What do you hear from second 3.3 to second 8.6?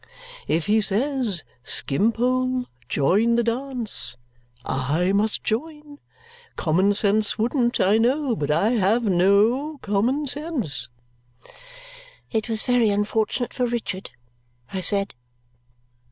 the dance!' I must join it. Common sense wouldn't, I know, but